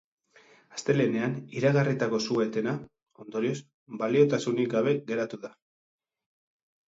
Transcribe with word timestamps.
Astelehenean 0.75 1.35
iragarritako 1.59 2.19
su-etena, 2.27 2.73
ondorioz, 3.25 3.53
baliotasunik 4.01 4.73
gabe 4.73 4.95
geratu 5.13 5.41
da. 5.45 5.53